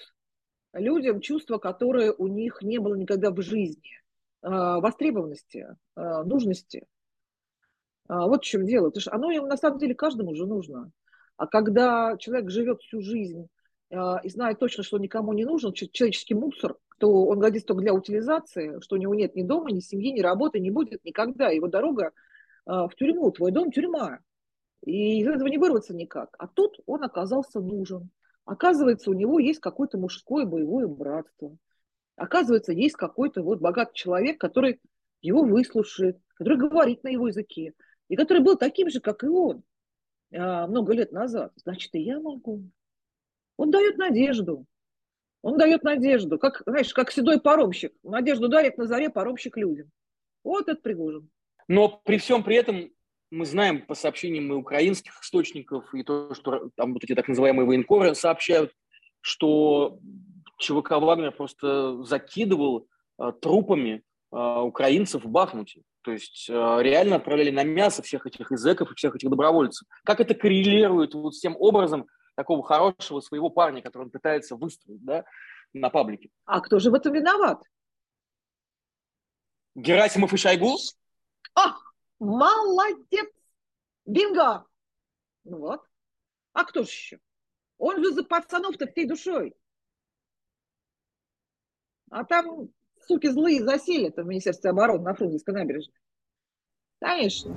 людям 0.73 1.19
чувства, 1.19 1.57
которые 1.57 2.13
у 2.13 2.27
них 2.27 2.61
не 2.61 2.79
было 2.79 2.95
никогда 2.95 3.31
в 3.31 3.41
жизни. 3.41 4.00
Востребованности, 4.41 5.67
нужности. 5.95 6.87
А, 8.11 8.27
вот 8.27 8.43
в 8.43 8.45
чем 8.45 8.65
дело. 8.65 8.87
Потому 8.87 9.01
что 9.01 9.13
оно 9.13 9.31
на 9.47 9.55
самом 9.55 9.79
деле 9.79 9.95
каждому 9.95 10.35
же 10.35 10.45
нужно. 10.45 10.91
А 11.37 11.47
когда 11.47 12.17
человек 12.17 12.49
живет 12.49 12.81
всю 12.81 13.01
жизнь 13.01 13.47
а, 13.89 14.19
и 14.21 14.29
знает 14.29 14.59
точно, 14.59 14.83
что 14.83 14.97
никому 14.97 15.31
не 15.31 15.45
нужен, 15.45 15.71
человеческий 15.73 16.35
мусор, 16.35 16.75
то 16.99 17.09
он 17.25 17.39
годится 17.39 17.67
только 17.67 17.83
для 17.83 17.93
утилизации, 17.93 18.79
что 18.81 18.95
у 18.95 18.99
него 18.99 19.15
нет 19.15 19.35
ни 19.35 19.43
дома, 19.43 19.71
ни 19.71 19.79
семьи, 19.79 20.11
ни 20.11 20.19
работы, 20.19 20.59
не 20.59 20.71
будет 20.71 21.03
никогда. 21.05 21.49
Его 21.49 21.67
дорога 21.67 22.11
а, 22.65 22.89
в 22.89 22.95
тюрьму, 22.95 23.31
твой 23.31 23.51
дом– 23.51 23.71
тюрьма. 23.73 24.19
И 24.83 25.21
из 25.21 25.27
этого 25.27 25.47
не 25.47 25.57
вырваться 25.57 25.95
никак. 25.95 26.35
А 26.37 26.47
тут 26.47 26.79
он 26.85 27.03
оказался 27.03 27.61
нужен. 27.61 28.09
Оказывается, 28.43 29.09
у 29.09 29.13
него 29.13 29.39
есть 29.39 29.61
какое-то 29.61 29.97
мужское 29.97 30.45
боевое 30.45 30.87
братство. 30.87 31.55
Оказывается, 32.21 32.71
есть 32.71 32.95
какой-то 32.97 33.41
вот 33.41 33.61
богатый 33.61 33.95
человек, 33.95 34.39
который 34.39 34.79
его 35.23 35.43
выслушает, 35.43 36.19
который 36.35 36.59
говорит 36.59 37.03
на 37.03 37.07
его 37.07 37.27
языке, 37.27 37.73
и 38.09 38.15
который 38.15 38.43
был 38.43 38.55
таким 38.57 38.91
же, 38.91 38.99
как 38.99 39.23
и 39.23 39.27
он 39.27 39.63
а, 40.31 40.67
много 40.67 40.93
лет 40.93 41.11
назад. 41.11 41.51
Значит, 41.55 41.95
и 41.95 42.01
я 42.01 42.19
могу. 42.19 42.69
Он 43.57 43.71
дает 43.71 43.97
надежду. 43.97 44.67
Он 45.41 45.57
дает 45.57 45.81
надежду. 45.81 46.37
Как, 46.37 46.61
знаешь, 46.67 46.93
как 46.93 47.11
седой 47.11 47.41
паромщик. 47.41 47.91
Надежду 48.03 48.49
дарит 48.49 48.77
на 48.77 48.85
заре 48.85 49.09
паромщик 49.09 49.57
людям. 49.57 49.89
Вот 50.43 50.69
это 50.69 50.79
Пригожин. 50.79 51.27
Но 51.67 52.03
при 52.05 52.19
всем 52.19 52.43
при 52.43 52.55
этом 52.55 52.91
мы 53.31 53.45
знаем 53.45 53.83
по 53.83 53.95
сообщениям 53.95 54.53
и 54.53 54.55
украинских 54.55 55.19
источников, 55.23 55.91
и 55.95 56.03
то, 56.03 56.35
что 56.35 56.69
там 56.75 56.93
вот 56.93 57.03
эти 57.03 57.15
так 57.15 57.27
называемые 57.27 57.65
военкоры 57.65 58.13
сообщают, 58.13 58.71
что 59.21 59.97
ЧВК 60.61 60.91
Вагнер 60.91 61.31
просто 61.31 62.03
закидывал 62.03 62.87
э, 63.19 63.31
трупами 63.41 64.03
э, 64.31 64.35
украинцев 64.35 65.25
в 65.25 65.29
Бахмуте. 65.29 65.81
То 66.03 66.11
есть 66.11 66.49
э, 66.49 66.53
реально 66.53 67.17
отправляли 67.17 67.51
на 67.51 67.63
мясо 67.63 68.01
всех 68.01 68.25
этих 68.25 68.51
изеков 68.51 68.91
и 68.91 68.95
всех 68.95 69.15
этих 69.15 69.29
добровольцев. 69.29 69.87
Как 70.05 70.19
это 70.19 70.33
коррелирует 70.33 71.13
вот 71.13 71.35
с 71.35 71.39
тем 71.39 71.55
образом 71.59 72.07
такого 72.35 72.63
хорошего 72.63 73.19
своего 73.19 73.49
парня, 73.49 73.81
который 73.81 74.03
он 74.03 74.11
пытается 74.11 74.55
выстроить 74.55 75.03
да, 75.03 75.25
на 75.73 75.89
паблике? 75.89 76.29
А 76.45 76.61
кто 76.61 76.79
же 76.79 76.91
в 76.91 76.93
этом 76.93 77.13
виноват? 77.13 77.61
Герасимов 79.75 80.33
и 80.33 80.37
Шойгу? 80.37 80.77
А, 81.55 81.75
молодец! 82.19 83.29
Бинго! 84.05 84.65
Ну 85.43 85.59
вот. 85.59 85.81
А 86.53 86.65
кто 86.65 86.83
же 86.83 86.89
еще? 86.89 87.19
Он 87.77 88.03
же 88.03 88.11
за 88.11 88.23
пацанов-то 88.23 88.87
всей 88.87 89.07
душой. 89.07 89.55
А 92.11 92.25
там 92.25 92.67
суки 93.07 93.27
злые 93.27 93.63
засели-то 93.63 94.23
в 94.23 94.27
Министерстве 94.27 94.69
обороны 94.69 95.03
на 95.03 95.13
Фрунзенской 95.13 95.53
набережной. 95.53 95.95
Конечно. 96.99 97.55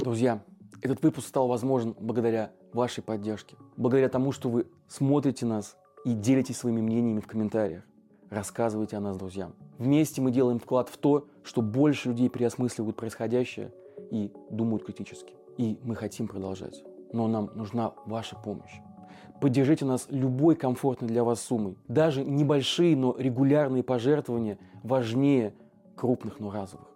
Друзья, 0.00 0.42
этот 0.80 1.02
выпуск 1.02 1.28
стал 1.28 1.48
возможен 1.48 1.94
благодаря 1.98 2.52
вашей 2.72 3.02
поддержке, 3.02 3.56
благодаря 3.76 4.08
тому, 4.08 4.32
что 4.32 4.48
вы 4.48 4.66
смотрите 4.88 5.46
нас 5.46 5.76
и 6.04 6.14
делитесь 6.14 6.56
своими 6.56 6.80
мнениями 6.80 7.20
в 7.20 7.26
комментариях. 7.26 7.84
Рассказывайте 8.30 8.96
о 8.96 9.00
нас 9.00 9.16
друзьям. 9.18 9.54
Вместе 9.78 10.20
мы 10.20 10.30
делаем 10.30 10.58
вклад 10.58 10.88
в 10.88 10.96
то, 10.96 11.28
что 11.44 11.60
больше 11.60 12.08
людей 12.08 12.30
переосмысливают 12.30 12.96
происходящее 12.96 13.72
и 14.10 14.32
думают 14.50 14.84
критически. 14.84 15.34
И 15.58 15.78
мы 15.82 15.94
хотим 15.94 16.26
продолжать. 16.26 16.82
Но 17.12 17.28
нам 17.28 17.50
нужна 17.54 17.92
ваша 18.06 18.34
помощь. 18.34 18.72
Поддержите 19.44 19.84
нас 19.84 20.06
любой 20.08 20.56
комфортной 20.56 21.10
для 21.10 21.22
вас 21.22 21.42
суммой. 21.42 21.76
Даже 21.86 22.24
небольшие, 22.24 22.96
но 22.96 23.14
регулярные 23.18 23.82
пожертвования 23.82 24.58
важнее 24.82 25.54
крупных, 25.98 26.40
но 26.40 26.50
разовых. 26.50 26.88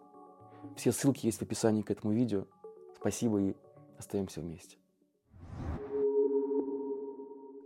Все 0.75 0.91
ссылки 0.91 1.27
есть 1.27 1.41
в 1.41 1.43
описании 1.43 1.83
к 1.83 1.91
этому 1.91 2.15
видео. 2.15 2.47
Спасибо 2.97 3.39
и 3.39 3.55
остаемся 3.99 4.41
вместе. 4.41 4.79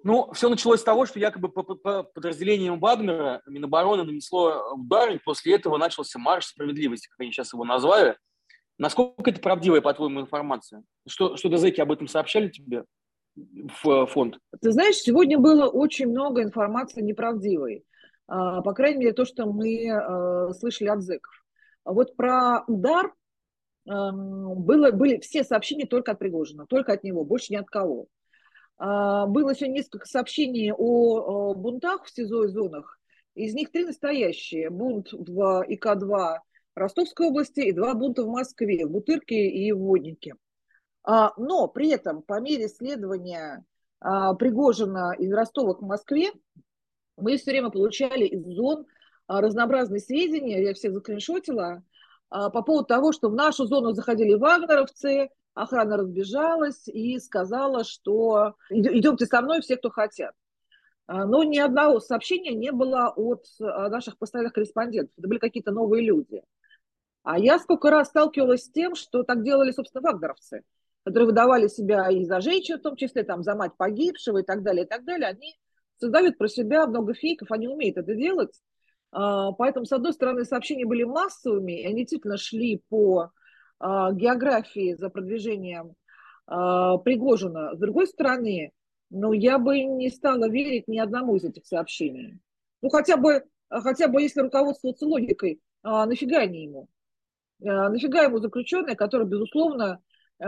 Ну, 0.03 0.33
все 0.33 0.49
началось 0.49 0.81
с 0.81 0.83
того, 0.83 1.07
что 1.07 1.21
якобы 1.21 1.49
по, 1.49 1.63
по 1.63 2.03
подразделениям 2.03 2.81
Вагнера 2.81 3.41
Минобороны 3.47 4.03
нанесло 4.03 4.75
удар, 4.75 5.13
и 5.13 5.19
после 5.19 5.55
этого 5.55 5.77
начался 5.77 6.19
марш 6.19 6.47
справедливости, 6.47 7.07
как 7.07 7.21
они 7.21 7.31
сейчас 7.31 7.53
его 7.53 7.65
назвали. 7.65 8.17
Насколько 8.79 9.31
это 9.31 9.39
правдивая, 9.39 9.81
по-твоему, 9.81 10.23
информация? 10.23 10.83
Что, 11.07 11.37
что 11.37 11.49
дозеки 11.49 11.81
об 11.81 11.93
этом 11.93 12.09
сообщали 12.09 12.49
тебе 12.49 12.85
в 13.37 13.89
э, 13.89 14.07
фонд? 14.07 14.39
Ты 14.61 14.73
знаешь, 14.73 14.97
сегодня 14.97 15.39
было 15.39 15.69
очень 15.69 16.09
много 16.09 16.43
информации 16.43 17.03
неправдивой. 17.03 17.85
А, 18.27 18.63
по 18.63 18.73
крайней 18.73 18.99
мере, 18.99 19.13
то, 19.13 19.25
что 19.25 19.47
мы 19.47 19.87
э, 19.87 20.53
слышали 20.55 20.89
от 20.89 21.03
зэков. 21.03 21.33
Вот 21.85 22.15
про 22.15 22.63
удар 22.69 23.13
эм, 23.89 24.63
было, 24.63 24.93
были 24.93 25.19
все 25.19 25.43
сообщения 25.43 25.87
только 25.87 26.13
от 26.13 26.21
Пригожина, 26.21 26.65
только 26.67 26.93
от 26.93 27.03
него, 27.03 27.25
больше 27.25 27.53
ни 27.53 27.57
от 27.57 27.67
кого. 27.67 28.07
А, 28.79 29.27
было 29.27 29.51
еще 29.51 29.69
несколько 29.69 30.07
сообщений 30.07 30.73
о 30.73 31.55
бунтах 31.55 32.05
в 32.05 32.11
СИЗО 32.11 32.45
и 32.45 32.49
зонах. 32.49 32.99
Из 33.35 33.55
них 33.55 33.71
три 33.71 33.85
настоящие. 33.85 34.71
Бунт 34.71 35.13
в 35.13 35.65
ИК-2 35.67 36.39
Ростовской 36.75 37.27
области 37.27 37.61
и 37.61 37.73
два 37.73 37.95
бунта 37.95 38.23
в 38.25 38.29
Москве, 38.29 38.87
в 38.87 38.91
Бутырке 38.91 39.47
и 39.47 39.73
в 39.73 39.79
Воднике. 39.79 40.35
А, 41.05 41.33
но 41.37 41.69
при 41.69 41.91
этом 41.91 42.23
по 42.23 42.41
мере 42.41 42.69
следования 42.69 43.65
а, 44.01 44.35
Пригожина 44.35 45.15
из 45.19 45.33
Ростова 45.33 45.75
к 45.75 45.83
Москве 45.83 46.31
мы 47.17 47.37
все 47.37 47.51
время 47.51 47.71
получали 47.71 48.25
из 48.25 48.45
зон 48.45 48.87
разнообразные 49.29 50.01
сведения, 50.01 50.63
я 50.63 50.75
всех 50.75 50.93
закриншотила, 50.93 51.83
по 52.29 52.63
поводу 52.63 52.87
того, 52.87 53.13
что 53.13 53.29
в 53.29 53.35
нашу 53.35 53.67
зону 53.67 53.93
заходили 53.93 54.35
вагнеровцы, 54.35 55.31
охрана 55.55 55.99
разбежалась 55.99 56.89
и 56.89 57.19
сказала, 57.19 57.85
что 57.85 58.55
идемте 58.71 59.27
со 59.27 59.43
мной 59.43 59.61
все, 59.61 59.77
кто 59.77 59.91
хотят. 59.91 60.35
Но 61.07 61.45
ни 61.45 61.59
одного 61.59 62.01
сообщения 62.01 62.55
не 62.55 62.73
было 62.73 63.13
от 63.15 63.45
наших 63.61 64.19
постоянных 64.19 64.55
корреспондентов. 64.55 65.15
Это 65.19 65.29
были 65.29 65.39
какие-то 65.39 65.73
новые 65.73 66.05
люди. 66.05 66.43
А 67.23 67.39
я 67.39 67.59
сколько 67.59 67.91
раз 67.91 68.09
сталкивалась 68.09 68.65
с 68.65 68.71
тем, 68.71 68.95
что 68.95 69.23
так 69.23 69.45
делали, 69.45 69.71
собственно, 69.71 70.03
вагнеровцы, 70.03 70.63
которые 71.05 71.27
выдавали 71.27 71.69
себя 71.69 72.09
и 72.11 72.25
за 72.25 72.41
женщину, 72.41 72.79
в 72.79 72.83
том 72.83 72.97
числе 72.97 73.25
там, 73.25 73.43
за 73.43 73.55
мать 73.55 73.73
погибшего 73.77 74.39
и 74.39 74.43
так 74.45 74.63
далее, 74.63 74.85
и 74.85 74.89
так 74.89 75.05
далее. 75.05 75.29
Они 75.29 75.57
создают 75.99 76.39
про 76.39 76.49
себя 76.49 76.87
много 76.87 77.15
фейков, 77.15 77.51
они 77.51 77.69
умеют 77.69 77.97
это 77.97 78.15
делать. 78.15 78.55
А, 79.11 79.53
поэтому, 79.53 79.85
с 79.85 79.93
одной 79.93 80.13
стороны, 80.13 80.45
сообщения 80.45 80.87
были 80.87 81.03
массовыми, 81.05 81.81
и 81.81 81.87
они 81.87 82.03
действительно 82.03 82.37
шли 82.37 82.83
по 82.89 83.31
а, 83.79 84.13
географии 84.13 84.95
за 84.95 85.11
продвижением 85.11 85.95
а, 86.47 86.99
Пригожина. 86.99 87.75
С 87.75 87.79
другой 87.79 88.07
стороны, 88.07 88.73
ну, 89.11 89.33
я 89.33 89.59
бы 89.59 89.83
не 89.83 90.09
стала 90.09 90.49
верить 90.49 90.89
ни 90.89 90.99
одному 90.99 91.37
из 91.37 91.45
этих 91.45 91.67
сообщений. 91.67 92.39
Ну, 92.81 92.89
хотя 92.89 93.17
бы, 93.17 93.45
хотя 93.69 94.09
бы 94.09 94.23
если 94.23 94.41
руководствоваться 94.41 95.07
логикой, 95.07 95.61
нафига 95.83 96.39
они 96.39 96.65
ему? 96.65 96.89
Нафига 97.61 98.23
ему 98.23 98.39
заключенные, 98.39 98.97
которые, 98.97 99.29
безусловно, 99.29 100.01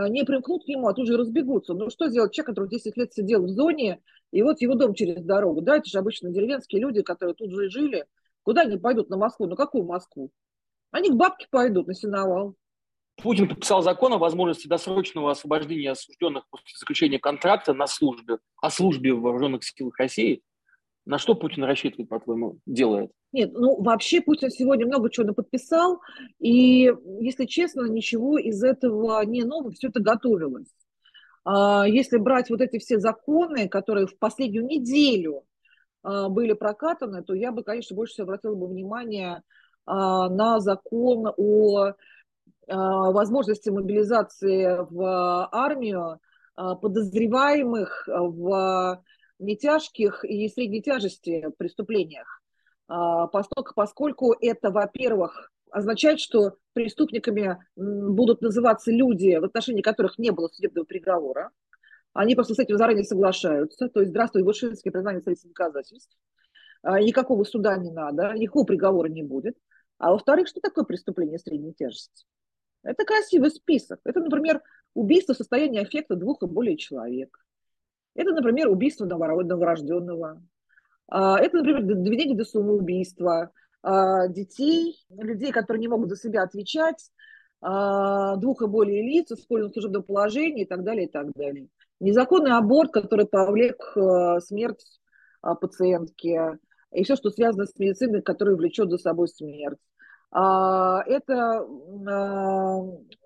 не 0.09 0.25
примкнут 0.25 0.65
к 0.65 0.69
нему, 0.69 0.89
а 0.89 0.95
тут 0.95 1.07
же 1.07 1.17
разбегутся. 1.17 1.75
Ну, 1.75 1.91
что 1.91 2.09
сделать 2.09 2.33
человек, 2.33 2.49
который 2.49 2.69
10 2.69 2.97
лет 2.97 3.13
сидел 3.13 3.45
в 3.45 3.49
зоне, 3.49 4.01
и 4.33 4.43
вот 4.43 4.61
его 4.61 4.75
дом 4.75 4.95
через 4.95 5.23
дорогу, 5.23 5.61
да, 5.61 5.77
это 5.77 5.89
же 5.89 5.99
обычно 5.99 6.31
деревенские 6.31 6.81
люди, 6.81 7.03
которые 7.03 7.35
тут 7.35 7.53
же 7.53 7.71
жили. 7.71 8.07
Куда 8.43 8.63
они 8.63 8.77
пойдут 8.77 9.09
на 9.09 9.17
Москву? 9.17 9.47
Ну, 9.47 9.57
какую 9.57 9.85
Москву? 9.85 10.31
Они 10.91 11.11
к 11.11 11.15
бабке 11.15 11.47
пойдут 11.51 11.87
на 11.87 11.95
сеновал. 11.95 12.55
Путин 13.23 13.49
подписал 13.49 13.83
закон 13.83 14.13
о 14.13 14.19
возможности 14.19 14.67
досрочного 14.67 15.31
освобождения 15.31 15.93
осужденных 15.93 16.49
после 16.51 16.77
заключения 16.77 17.21
контракта 17.21 17.73
на 17.73 17.87
службе, 17.87 18.39
о 18.61 18.71
службе 18.71 19.15
в 19.15 19.21
вооруженных 19.21 19.65
силах 19.65 19.97
России– 19.99 20.43
на 21.07 21.19
что 21.19 21.35
Путин 21.35 21.65
рассчитывает, 21.65 22.09
по-твоему, 22.09 22.59
делает? 22.67 23.11
Нет, 23.33 23.53
ну 23.53 23.83
вообще 23.83 24.21
Путин 24.21 24.51
сегодня 24.51 24.87
много 24.87 25.11
чего 25.11 25.35
подписал, 25.35 26.01
и, 26.39 26.93
если 27.21 27.45
честно, 27.47 27.87
ничего 27.87 28.39
из 28.39 28.63
этого 28.63 29.23
не 29.25 29.45
нового, 29.45 29.73
все 29.73 29.89
это 29.89 30.01
готовилось. 30.01 30.69
А, 31.45 31.87
если 31.87 32.17
брать 32.17 32.51
вот 32.51 32.61
эти 32.61 32.79
все 32.79 32.99
законы, 32.99 33.69
которые 33.69 34.07
в 34.07 34.19
последнюю 34.19 34.67
неделю 34.67 35.45
а, 36.03 36.29
были 36.29 36.55
прокатаны, 36.55 37.23
то 37.23 37.35
я 37.35 37.53
бы, 37.53 37.63
конечно, 37.63 37.95
больше 37.95 38.15
всего 38.15 38.25
обратила 38.25 38.55
бы 38.55 38.67
внимание 38.67 39.43
а, 39.87 40.29
на 40.29 40.61
закон 40.61 41.33
о 41.37 41.93
возможности 42.67 43.69
мобилизации 43.69 44.87
в 44.89 45.49
армию 45.53 46.19
подозреваемых 46.57 48.09
в 48.09 49.03
не 49.39 49.57
тяжких 49.57 50.25
и 50.25 50.49
средней 50.49 50.83
тяжести 50.83 51.49
преступлениях, 51.59 52.43
а, 52.89 53.27
поскольку, 53.27 54.35
это, 54.41 54.71
во-первых, 54.71 55.51
означает, 55.71 56.21
что 56.21 56.57
преступниками 56.73 57.59
будут 57.77 58.43
называться 58.43 58.91
люди, 58.93 59.37
в 59.37 59.45
отношении 59.45 59.83
которых 59.83 60.19
не 60.19 60.31
было 60.31 60.49
судебного 60.49 60.85
приговора. 60.85 61.51
Они 62.13 62.37
просто 62.37 62.55
с 62.55 62.59
этим 62.61 62.79
заранее 62.79 63.05
соглашаются. 63.05 63.89
То 63.89 64.01
есть, 64.01 64.11
здравствуй, 64.11 64.45
Вышинский 64.45 64.93
признание 64.93 65.21
следственных 65.21 65.57
доказательств. 65.57 66.17
А, 66.83 67.01
никакого 67.01 67.45
суда 67.45 67.77
не 67.77 67.91
надо, 67.91 68.33
никакого 68.35 68.65
приговора 68.65 69.09
не 69.09 69.23
будет. 69.23 69.57
А 69.99 70.13
во-вторых, 70.13 70.49
что 70.49 70.61
такое 70.61 70.85
преступление 70.85 71.39
средней 71.39 71.73
тяжести? 71.73 72.27
Это 72.83 73.05
красивый 73.05 73.51
список. 73.51 74.01
Это, 74.05 74.21
например, 74.21 74.63
убийство 74.93 75.35
в 75.35 75.39
состоянии 75.39 75.81
аффекта 75.81 76.15
двух 76.15 76.43
и 76.43 76.47
более 76.47 76.77
человек. 76.77 77.44
Это, 78.15 78.33
например, 78.33 78.69
убийство 78.69 79.05
новорожденного. 79.07 80.43
А, 81.09 81.39
это, 81.39 81.59
например, 81.59 81.83
доведение 81.83 82.37
до 82.37 82.45
самоубийства 82.45 83.51
а, 83.83 84.29
детей, 84.29 84.97
людей, 85.11 85.53
которые 85.53 85.81
не 85.81 85.89
могут 85.89 86.11
за 86.11 86.17
себя 86.17 86.43
отвечать, 86.43 87.11
а, 87.61 88.37
двух 88.37 88.63
и 88.63 88.67
более 88.67 89.03
лиц, 89.03 89.31
использование 89.31 89.73
служебного 89.73 90.03
положения 90.03 90.63
и 90.63 90.67
так 90.67 90.85
далее, 90.85 91.07
и 91.07 91.11
так 91.11 91.33
далее. 91.33 91.69
Незаконный 92.01 92.53
аборт, 92.53 92.93
который 92.93 93.27
повлек 93.27 93.97
смерть 94.45 94.85
пациентки, 95.41 96.59
и 96.93 97.05
все, 97.05 97.17
что 97.17 97.31
связано 97.31 97.67
с 97.67 97.79
медициной, 97.79 98.23
которая 98.23 98.57
влечет 98.57 98.91
за 98.91 98.99
собой 98.99 99.29
смерть. 99.29 99.79
Это 100.33 101.67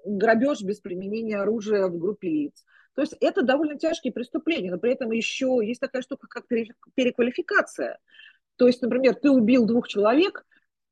грабеж 0.04 0.62
без 0.62 0.80
применения 0.80 1.38
оружия 1.38 1.88
в 1.88 1.96
группе 1.98 2.28
лиц. 2.28 2.64
То 2.98 3.02
есть 3.02 3.14
это 3.20 3.42
довольно 3.42 3.78
тяжкие 3.78 4.12
преступления, 4.12 4.72
но 4.72 4.76
при 4.76 4.90
этом 4.90 5.12
еще 5.12 5.60
есть 5.62 5.80
такая 5.80 6.02
штука, 6.02 6.26
как 6.26 6.48
переквалификация. 6.48 8.00
То 8.56 8.66
есть, 8.66 8.82
например, 8.82 9.14
ты 9.14 9.30
убил 9.30 9.66
двух 9.66 9.86
человек, 9.86 10.44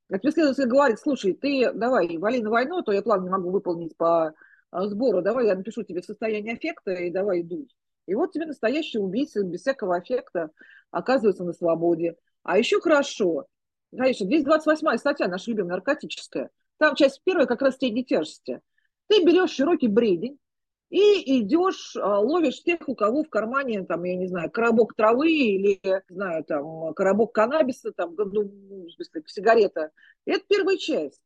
а 0.09 0.17
тебе 0.17 0.31
следователь 0.31 0.67
говорит, 0.67 0.99
слушай, 1.01 1.33
ты 1.33 1.69
давай, 1.73 2.17
вали 2.17 2.41
на 2.41 2.49
войну, 2.49 2.77
а 2.77 2.83
то 2.83 2.93
я 2.93 3.01
план 3.01 3.25
не 3.25 3.29
могу 3.29 3.51
выполнить 3.51 3.97
по 3.97 4.33
а, 4.71 4.87
сбору, 4.87 5.21
давай 5.21 5.47
я 5.47 5.55
напишу 5.55 5.83
тебе 5.83 6.01
состояние 6.01 6.53
аффекта 6.53 6.91
и 6.93 7.11
давай 7.11 7.41
иду. 7.41 7.67
И 8.05 8.15
вот 8.15 8.31
тебе 8.31 8.45
настоящий 8.45 8.99
убийца 8.99 9.43
без 9.43 9.59
всякого 9.59 9.97
аффекта 9.97 10.51
оказывается 10.91 11.43
на 11.43 11.51
свободе. 11.51 12.15
А 12.43 12.57
еще 12.57 12.79
хорошо, 12.79 13.47
конечно, 13.91 14.25
228 14.27 14.95
статья, 14.95 15.27
наша 15.27 15.51
любимая 15.51 15.71
наркотическая, 15.71 16.51
там 16.77 16.95
часть 16.95 17.21
первая 17.25 17.47
как 17.47 17.61
раз 17.61 17.75
средней 17.75 18.05
тяжести. 18.05 18.61
Ты 19.07 19.25
берешь 19.25 19.51
широкий 19.51 19.89
бредень, 19.89 20.39
и 20.89 21.41
идешь, 21.41 21.95
а, 21.97 22.19
ловишь 22.19 22.63
тех, 22.63 22.87
у 22.87 22.95
кого 22.95 23.23
в 23.23 23.29
кармане, 23.29 23.83
там, 23.83 24.03
я 24.03 24.15
не 24.15 24.27
знаю, 24.27 24.49
коробок 24.49 24.95
травы 24.95 25.31
или, 25.31 25.79
не 25.83 26.15
знаю, 26.15 26.43
там, 26.45 26.93
коробок 26.93 27.33
каннабиса, 27.33 27.91
там, 27.91 28.15
ну, 28.15 28.87
в 28.87 29.31
сигарета. 29.31 29.91
Это 30.25 30.43
первая 30.47 30.77
часть. 30.77 31.21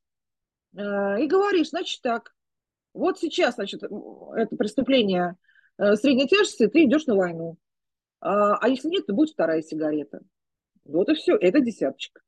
А, 0.76 1.20
и 1.20 1.28
говоришь, 1.28 1.70
значит 1.70 2.02
так, 2.02 2.34
вот 2.94 3.20
сейчас, 3.20 3.56
значит, 3.56 3.84
это 3.84 4.56
преступление 4.58 5.38
э, 5.78 5.96
средней 5.96 6.28
тяжести, 6.28 6.68
ты 6.68 6.84
идешь 6.84 7.06
на 7.06 7.16
войну. 7.16 7.58
А, 8.20 8.56
а 8.56 8.68
если 8.68 8.90
нет, 8.90 9.06
то 9.06 9.14
будет 9.14 9.32
вторая 9.32 9.62
сигарета. 9.62 10.22
Вот 10.84 11.08
и 11.10 11.14
все, 11.14 11.36
это 11.38 11.62
десяточка. 11.62 12.22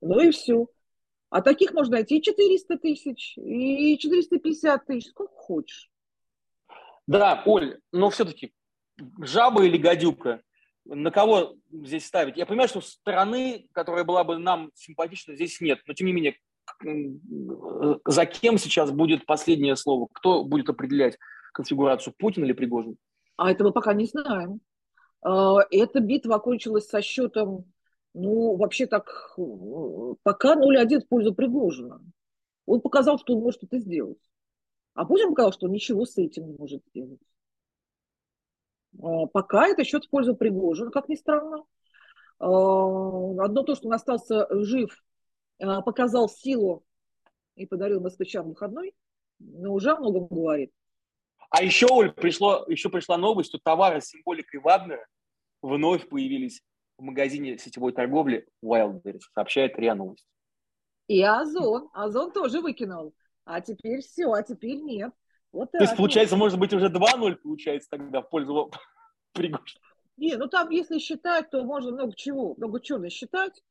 Ну 0.00 0.20
и 0.20 0.30
все. 0.30 0.68
А 1.30 1.42
таких 1.42 1.72
можно 1.72 1.96
найти 1.96 2.18
и 2.18 2.22
400 2.22 2.78
тысяч, 2.78 3.36
и 3.36 3.98
450 3.98 4.86
тысяч, 4.86 5.08
сколько 5.08 5.34
хочешь. 5.34 5.90
Да, 7.08 7.42
Оль, 7.46 7.80
но 7.90 8.10
все-таки 8.10 8.52
жаба 9.18 9.64
или 9.64 9.78
гадюка? 9.78 10.42
На 10.84 11.10
кого 11.10 11.54
здесь 11.70 12.06
ставить? 12.06 12.36
Я 12.36 12.44
понимаю, 12.44 12.68
что 12.68 12.82
страны, 12.82 13.66
которая 13.72 14.04
была 14.04 14.24
бы 14.24 14.36
нам 14.36 14.70
симпатична, 14.74 15.34
здесь 15.34 15.58
нет. 15.62 15.80
Но 15.86 15.94
тем 15.94 16.06
не 16.06 16.12
менее, 16.12 16.36
за 18.04 18.26
кем 18.26 18.58
сейчас 18.58 18.90
будет 18.90 19.24
последнее 19.24 19.74
слово? 19.76 20.08
Кто 20.12 20.44
будет 20.44 20.68
определять 20.68 21.16
конфигурацию, 21.54 22.12
Путин 22.18 22.44
или 22.44 22.52
Пригожин? 22.52 22.98
А 23.38 23.50
этого 23.50 23.70
пока 23.70 23.94
не 23.94 24.04
знаем. 24.04 24.60
А, 25.22 25.60
эта 25.70 26.00
битва 26.00 26.36
окончилась 26.36 26.88
со 26.88 27.00
счетом, 27.00 27.64
ну, 28.12 28.54
вообще 28.56 28.86
так, 28.86 29.34
пока 30.22 30.56
0-1 30.56 31.00
в 31.00 31.08
пользу 31.08 31.34
Пригожина. 31.34 32.02
Он 32.66 32.82
показал, 32.82 33.18
что 33.18 33.34
он 33.34 33.42
может 33.42 33.62
это 33.62 33.78
сделать. 33.78 34.18
А 34.94 35.04
Путин 35.04 35.32
сказал, 35.32 35.52
что 35.52 35.68
ничего 35.68 36.04
с 36.04 36.16
этим 36.18 36.46
не 36.46 36.56
может 36.56 36.82
сделать. 36.86 37.20
А, 39.00 39.26
пока 39.26 39.68
это 39.68 39.84
счет 39.84 40.04
в 40.04 40.10
пользу 40.10 40.34
Пригожина, 40.34 40.90
как 40.90 41.08
ни 41.08 41.14
странно. 41.14 41.64
А, 42.38 42.46
одно 42.46 43.62
то, 43.62 43.74
что 43.74 43.88
он 43.88 43.94
остался 43.94 44.46
жив, 44.50 44.96
а, 45.60 45.82
показал 45.82 46.28
силу 46.28 46.84
и 47.54 47.66
подарил 47.66 48.00
москвичам 48.00 48.48
выходной, 48.48 48.94
но 49.38 49.72
уже 49.72 49.92
о 49.92 49.96
многом 49.96 50.26
говорит. 50.26 50.72
А 51.50 51.62
еще, 51.62 51.86
Оль, 51.86 52.12
пришло, 52.12 52.64
еще 52.68 52.90
пришла 52.90 53.16
новость, 53.16 53.48
что 53.48 53.58
товары 53.58 54.00
с 54.00 54.08
символикой 54.08 54.60
Вагнера 54.60 55.06
вновь 55.62 56.08
появились 56.08 56.62
в 56.98 57.02
магазине 57.02 57.56
сетевой 57.58 57.92
торговли 57.92 58.46
Wildberries, 58.62 59.20
сообщает 59.34 59.78
РИА 59.78 59.94
Новость. 59.94 60.26
И 61.06 61.22
Озон. 61.22 61.88
Озон 61.94 62.32
тоже 62.32 62.60
выкинул 62.60 63.14
а 63.48 63.62
теперь 63.62 64.02
все, 64.02 64.30
а 64.30 64.42
теперь 64.42 64.82
нет. 64.82 65.10
Вот 65.52 65.72
То 65.72 65.78
есть, 65.78 65.96
получается, 65.96 66.36
может 66.36 66.58
быть, 66.58 66.74
уже 66.74 66.88
2-0 66.88 67.36
получается 67.36 67.88
тогда 67.90 68.20
в 68.20 68.28
пользу 68.28 68.70
Пригожина? 69.32 69.80
Не, 70.18 70.36
ну 70.36 70.48
там, 70.48 70.68
если 70.68 70.98
считать, 70.98 71.48
то 71.48 71.64
можно 71.64 71.92
много 71.92 72.12
чего, 72.14 72.54
много 72.58 72.80
чего 72.80 72.98
насчитать. 72.98 73.62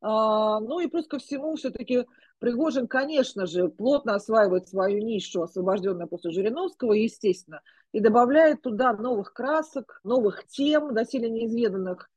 А, 0.00 0.60
ну 0.60 0.78
и 0.78 0.86
плюс 0.86 1.08
ко 1.08 1.18
всему, 1.18 1.56
все-таки 1.56 2.06
Пригожин, 2.38 2.86
конечно 2.86 3.46
же, 3.46 3.68
плотно 3.68 4.14
осваивает 4.14 4.68
свою 4.68 5.02
нишу, 5.02 5.42
освобожденную 5.42 6.06
после 6.08 6.30
Жириновского, 6.30 6.92
естественно, 6.92 7.60
и 7.90 7.98
добавляет 7.98 8.62
туда 8.62 8.92
новых 8.92 9.32
красок, 9.32 10.00
новых 10.04 10.46
тем, 10.46 10.94
доселе 10.94 11.28
неизведанных. 11.28 12.08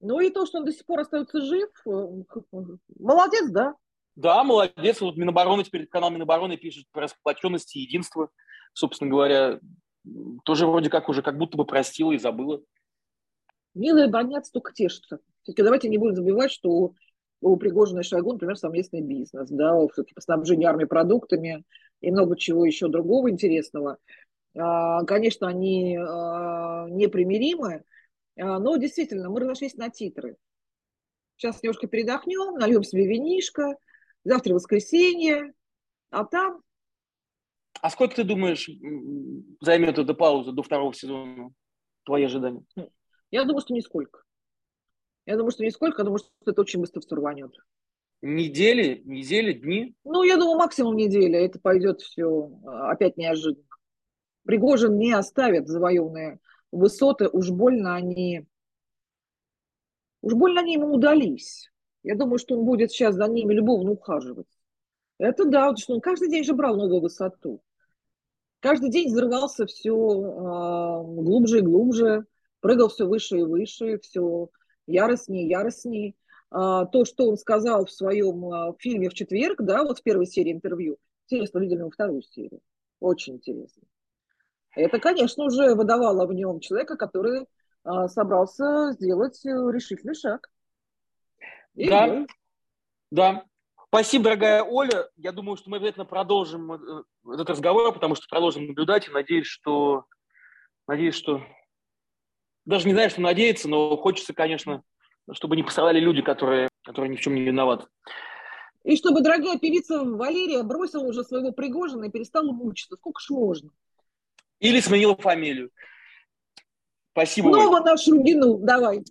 Ну 0.00 0.18
и 0.18 0.30
то, 0.30 0.44
что 0.44 0.58
он 0.58 0.64
до 0.64 0.72
сих 0.72 0.84
пор 0.86 1.00
остается 1.00 1.40
жив, 1.40 1.70
э, 1.86 2.22
молодец, 2.98 3.48
да. 3.50 3.74
Да, 4.16 4.44
молодец. 4.44 5.00
Вот 5.00 5.16
Минобороны 5.16 5.64
теперь 5.64 5.86
канал 5.86 6.10
Минобороны 6.10 6.56
пишет 6.56 6.86
про 6.92 7.08
сплоченность 7.08 7.74
и 7.74 7.80
единство. 7.80 8.30
Собственно 8.72 9.10
говоря, 9.10 9.60
тоже 10.44 10.66
вроде 10.66 10.90
как 10.90 11.08
уже 11.08 11.22
как 11.22 11.36
будто 11.36 11.56
бы 11.56 11.64
простила 11.64 12.12
и 12.12 12.18
забыла. 12.18 12.62
Милые 13.74 14.08
бронятся, 14.08 14.52
только 14.52 14.72
тешатся. 14.72 15.18
Все-таки 15.42 15.62
давайте 15.62 15.88
не 15.88 15.98
будем 15.98 16.14
забывать, 16.14 16.52
что 16.52 16.70
у, 16.70 16.94
у 17.40 17.56
Пригожина 17.56 18.00
и 18.00 18.02
Шойгу, 18.04 18.32
например, 18.32 18.56
совместный 18.56 19.00
бизнес, 19.00 19.50
да, 19.50 19.76
все-таки 19.88 20.14
по 20.14 20.20
снабжению 20.20 20.68
армии 20.68 20.84
продуктами 20.84 21.64
и 22.00 22.10
много 22.10 22.36
чего 22.36 22.64
еще 22.64 22.88
другого 22.88 23.30
интересного. 23.30 23.98
А, 24.56 25.04
конечно, 25.04 25.48
они 25.48 25.98
а, 25.98 26.86
непримиримы, 26.88 27.82
а, 28.38 28.60
но 28.60 28.76
действительно, 28.76 29.28
мы 29.28 29.40
разошлись 29.40 29.74
на 29.74 29.90
титры. 29.90 30.36
Сейчас 31.36 31.60
немножко 31.62 31.88
передохнем, 31.88 32.54
нальем 32.58 32.84
себе 32.84 33.08
винишко, 33.08 33.76
завтра 34.24 34.54
воскресенье, 34.54 35.52
а 36.10 36.24
там... 36.24 36.62
А 37.80 37.90
сколько 37.90 38.16
ты 38.16 38.24
думаешь 38.24 38.68
займет 39.60 39.98
эта 39.98 40.14
пауза 40.14 40.52
до 40.52 40.62
второго 40.62 40.94
сезона? 40.94 41.50
Твои 42.04 42.24
ожидания? 42.24 42.64
Я 43.30 43.44
думаю, 43.44 43.60
что 43.60 43.74
нисколько. 43.74 44.22
Я 45.26 45.36
думаю, 45.36 45.50
что 45.50 45.64
нисколько, 45.64 46.02
я 46.02 46.04
думаю, 46.04 46.18
что 46.18 46.30
это 46.46 46.60
очень 46.60 46.80
быстро 46.80 47.00
все 47.00 47.14
рванет. 47.14 47.54
Недели, 48.22 49.02
недели, 49.04 49.52
дни? 49.52 49.94
Ну, 50.04 50.22
я 50.22 50.36
думаю, 50.36 50.58
максимум 50.58 50.96
неделя. 50.96 51.44
Это 51.44 51.58
пойдет 51.58 52.00
все 52.00 52.50
а, 52.64 52.92
опять 52.92 53.16
неожиданно. 53.16 53.66
Пригожин 54.44 54.96
не 54.98 55.12
оставит 55.12 55.68
завоеванные 55.68 56.40
высоты. 56.72 57.28
Уж 57.28 57.50
больно 57.50 57.94
они... 57.94 58.46
Уж 60.22 60.34
больно 60.34 60.60
они 60.60 60.74
ему 60.74 60.94
удались. 60.94 61.70
Я 62.04 62.14
думаю, 62.14 62.38
что 62.38 62.56
он 62.56 62.64
будет 62.64 62.92
сейчас 62.92 63.16
за 63.16 63.26
ними 63.26 63.54
любовно 63.54 63.90
ухаживать. 63.90 64.46
Это 65.18 65.44
да, 65.44 65.62
потому 65.62 65.76
что 65.78 65.94
он 65.94 66.00
каждый 66.00 66.28
день 66.28 66.44
же 66.44 66.52
брал 66.52 66.76
новую 66.76 67.00
высоту. 67.00 67.60
Каждый 68.60 68.90
день 68.90 69.08
взрывался 69.08 69.66
все 69.66 69.92
э, 69.92 71.04
глубже 71.04 71.58
и 71.58 71.62
глубже, 71.62 72.26
прыгал 72.60 72.88
все 72.88 73.06
выше 73.06 73.38
и 73.38 73.42
выше, 73.42 73.98
все 73.98 74.48
яростнее 74.86 75.44
и 75.44 75.48
яростнее. 75.48 76.14
А, 76.50 76.86
то, 76.86 77.04
что 77.04 77.28
он 77.28 77.36
сказал 77.36 77.84
в 77.84 77.90
своем 77.90 78.46
а, 78.46 78.74
фильме 78.78 79.08
в 79.08 79.14
четверг, 79.14 79.60
да, 79.60 79.82
вот 79.82 79.98
в 79.98 80.02
первой 80.02 80.26
серии 80.26 80.52
интервью, 80.52 80.98
интересно, 81.26 81.58
видели 81.58 81.82
во 81.82 81.90
вторую 81.90 82.22
серию. 82.22 82.60
Очень 83.00 83.34
интересно. 83.34 83.82
Это, 84.76 84.98
конечно, 85.00 85.44
уже 85.44 85.74
выдавало 85.74 86.26
в 86.26 86.32
нем 86.32 86.60
человека, 86.60 86.96
который 86.96 87.46
а, 87.82 88.08
собрался 88.08 88.92
сделать 88.92 89.44
э, 89.44 89.50
решительный 89.50 90.14
шаг. 90.14 90.48
И 91.74 91.88
да, 91.88 92.26
да. 93.10 93.44
Спасибо, 93.88 94.24
дорогая 94.24 94.64
Оля. 94.64 95.08
Я 95.16 95.32
думаю, 95.32 95.56
что 95.56 95.70
мы 95.70 95.76
обязательно 95.76 96.04
продолжим 96.04 96.72
э, 96.72 97.02
этот 97.32 97.50
разговор, 97.50 97.92
потому 97.92 98.16
что 98.16 98.26
продолжим 98.28 98.66
наблюдать 98.66 99.06
и 99.08 99.12
надеюсь, 99.12 99.46
что... 99.46 100.04
Надеюсь, 100.88 101.14
что... 101.14 101.42
Даже 102.64 102.86
не 102.86 102.92
знаю, 102.92 103.10
что 103.10 103.20
надеяться, 103.20 103.68
но 103.68 103.96
хочется, 103.96 104.34
конечно, 104.34 104.82
чтобы 105.32 105.54
не 105.54 105.62
пострадали 105.62 106.00
люди, 106.00 106.22
которые, 106.22 106.68
которые 106.82 107.10
ни 107.10 107.16
в 107.16 107.20
чем 107.20 107.34
не 107.36 107.42
виноваты. 107.42 107.86
И 108.82 108.96
чтобы 108.96 109.22
дорогая 109.22 109.58
певица 109.58 110.02
Валерия 110.02 110.62
бросила 110.62 111.04
уже 111.04 111.24
своего 111.24 111.52
Пригожина 111.52 112.04
и 112.04 112.10
перестала 112.10 112.52
мучиться. 112.52 112.96
Сколько 112.96 113.20
ж 113.20 113.30
можно? 113.30 113.70
Или 114.58 114.80
сменила 114.80 115.16
фамилию. 115.16 115.70
Спасибо. 117.12 117.48
Снова 117.48 117.76
Оля. 117.76 117.92
на 117.92 117.96
Шругину. 117.96 118.58
Давай. 118.58 119.04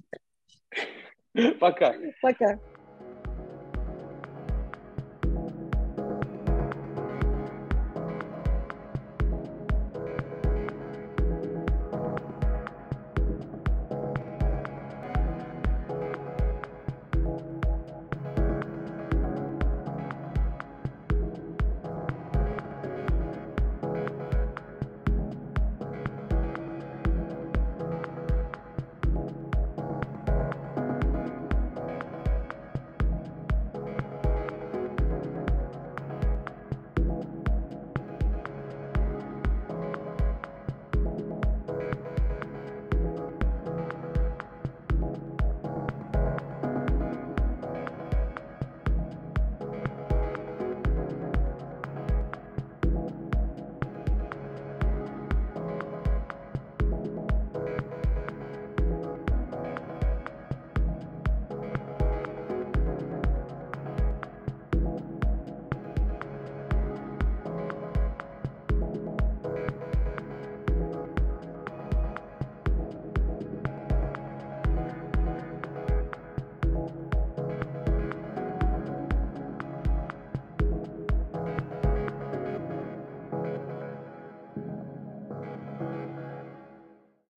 Пока. 1.59 1.95
Пока. 2.21 2.59